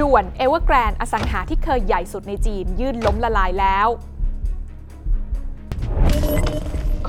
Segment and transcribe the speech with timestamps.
[0.00, 3.88] ด่วนเอเวอร์แกรนอสังหาที่เคยใหญ่สุดในจีน ยื่นล้มละลายแล้ว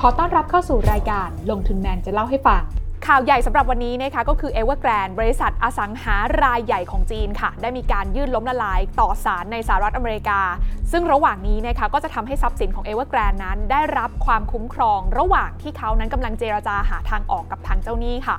[0.06, 2.62] อต้อนรับเข้าสู่รายการลงทุนแมนจะเล่าให้ฟัง
[3.06, 10.40] ข่าวใหญ่สำหรับวันนี้นะคะก็คือ Evergrande บริษัทอสังหารายใหญ่ของจีนค่ะ ได้มีการยื่นล้มละลายต่อศาลในสหรัฐอเมริกา
[10.92, 18.38] ซึ่งระหว่างนี้นะคะก็จะทำให้ทรัพย์สินของ Evergrande นั้น ได้รับความคุ้มครอง ระหว่างที่เขานั้นกำลังเจรจาหาทางออกกับทางเจ้าหนี้ค่ะ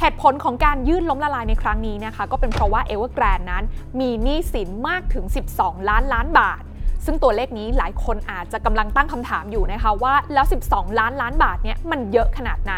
[0.00, 3.64] เหตุผลของการยื่นล้มละลายในครั้งนี้นะคะ ก็เป็นเพราะว่า Evergrande นั้น
[4.00, 5.24] มีหนี้สินมากถึง
[5.56, 6.62] 12 ล้านล้านบาท
[7.06, 12.74] ซึ่งตัวเลขนี้หลายคนอาจจะกำลังตั้งคำถามอยู่นะคะว่าแล้ว 12 ล้านล้านบาทเนี่ยมันเยอะขนาดไหน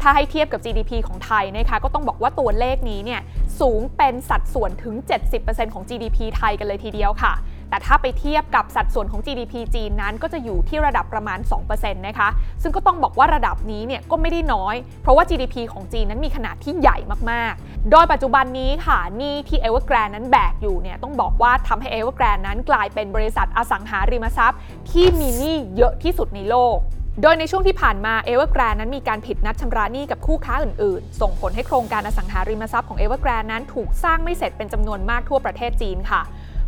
[0.00, 3.20] ถ้าให้เทียบกับ GDP ของไทยนะคะ ก็ต้องบอกว่าตัวเลขนี้เนี่ย
[3.60, 4.94] สูงเป็นสัดส่วนถึง
[5.34, 7.32] 70%ของ GDP ไทยกันเลยทีเดียวค่ะ
[7.72, 12.28] แต่ถ้าไปเทียบกับสัดส่วนของ GDP จีนนั้นก็จะอยู่ที่ระดับประมาณ 2%นะคะ
[12.62, 16.98] ซึ่งก็ต้องบอกว่าระดับนี้เนี่ยก็ไม่ได้น้อย เพราะว่า GDP ของจีนนั้นมีขนาดที่ใหญ่
[17.30, 26.78] มากๆ โดยปัจจุบันนี้ค่ะนี่ที่ Evergrande นั้นแบกอยู่เนี่ยต้องบอกว่าทำให้ Evergrande นั้นกลายเป็นบริษัทอสังหาริมทรัพย์ ที่มีหนี้เยอะที่สุดในโลก
[27.22, 36.22] โดยในช่วงที่ผ่านมา Evergrande นั้นมีการผิดนัดชำระหนี้กับคู่ค้าอื่นๆ ส่งผลให้โครงการอสังหาริมทรัพย์ของ Evergrande นั้นถูกสร้างไม่เสร็จเป็นจำนวนมากทั่วประเทศจีนค่ะ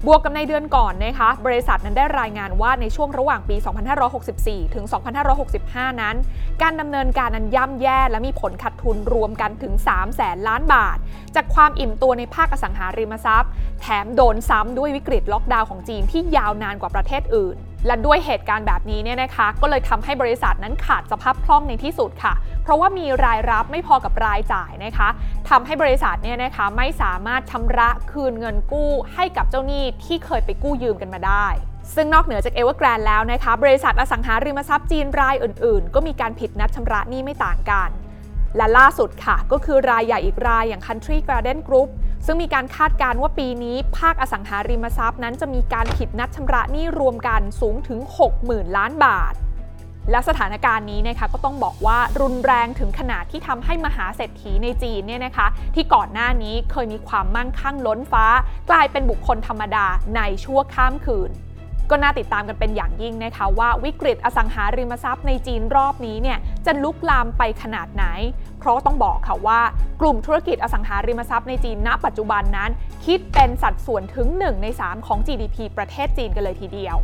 [0.06, 3.56] บวกกับในเดือนก่อนนะคะบริษัทนั้นได้รายงานว่าในช่วงระหว่างปี
[4.14, 4.84] 2564 ถึง
[5.42, 6.16] 2565 นั้น
[6.62, 10.96] การดำเนินการนั้นย่ำแย่และมีผลขาดทุนรวมกันถึง 3 แสนล้านบาท
[11.34, 13.50] จากความอิ่มตัวในภาคอสังหาริมทรัพย์
[13.80, 17.56] แถมโดนซ้ำด้วยวิกฤตล็อกดาวน์ของจีนที่ยาวนานกว่าประเทศอื่น
[17.86, 25.08] และด้วยเหตุการณ์แบบนี้เนี่ยนะคะ ก็เลยทำให้บริษัทนั้นขาดสภาพคล่องในที่สุดค่ะ เพราะว่ามีรายรับไม่พอกับรายจ่ายนะคะ
[25.50, 31.46] ทำให้บริษัทเนี่ยนะคะไม่สามารถชำระคืนเงินกู้ ให้กับเจ้าหนี้ที่เคยไปกู้ยืมกันมาได้
[31.94, 37.90] ซึ่งนอกเหนือจาก Evergrande แล้วนะคะ บริษัทอสังหาริมทรัพย์จีนรายอื่นๆ ก็มีการผิดนัดชำระหนี้ไม่ต่างกัน
[38.56, 41.88] และล่าสุดค่ะ ก็คือรายใหญ่อีกรายอย่าง Country Garden Group
[42.26, 48.00] ซึ่งมีการคาดการณ์ว่าปีนี้ ภาคอสังหาริมทรัพย์นั้นจะมีการผิดนัดชำระหนี้รวมกันสูงถึง
[48.38, 49.34] 60,000 ล้านบาท
[50.10, 58.26] และสถานการณ์นี้นะคะก็ต้องบอกว่ารุนแรงถึงขนาดที่ทำให้มหาเศรษฐีในจีนเนี่ยนะคะ ที่ก่อนหน้านี้เคยมีความมั่งคั่งล้นฟ้า
[58.70, 61.30] กลายเป็นบุคคลธรรมดาในชั่วข้ามคืน
[61.90, 68.04] ก็น่าติดตามกันเป็นอย่างยิ่งนะคะว่าวิกฤตอสังหาริมทรัพย์ในจีนรอบนี้เนี่ย จะลุกลามไปขนาดไหน
[68.58, 69.60] เพราะต้องบอกค่ะว่า
[70.00, 72.70] กลุ่มธุรกิจอสังหาริมทรัพย์ในจีนณ ปัจจุบันนั้น
[73.06, 76.96] คิดเป็นสัดส่วนถึง 1 ใน 3 ของ GDP ประเทศจีนกันเลยทีเดียว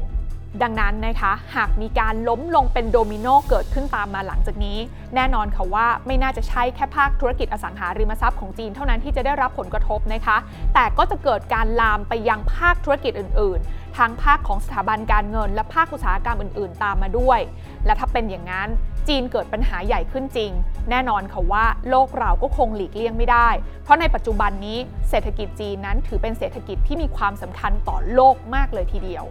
[0.62, 4.78] ดังนั้นนะคะหากมีการล้มลงเป็นโดมิโนเกิดขึ้นตามมาหลังจากนี้
[5.15, 10.37] แน่นอนค่ะว่าไม่น่าจะใช่แค่ภาคธุรกิจอสังหาริมทรัพย์ของจีนเท่านั้นที่จะได้รับผลกระทบนะคะ
[10.75, 17.41] แต่ก็จะเกิดการลามไปยังภาคธุรกิจอื่น ๆ ทั้งภาคของสถาบันการเงิน และภาคอุตสาหกรรมอื่น ๆ ตามมาด้วย
[17.87, 18.69] และถ้าเป็นอย่างนั้น
[19.09, 20.50] จีนเกิดปัญหาใหญ่ขึ้นจริง
[20.91, 23.49] แน่นอนค่ะว่าโลกเราก็คงหลีกเลี่ยงไม่ได้
[23.83, 24.78] เพราะในปัจจุบันนี้
[25.10, 29.25] เศรษฐกิจจีนนั้นถือเป็นเศรษฐกิจที่มีความสำคัญต่อโลกมากเลยทีเดียว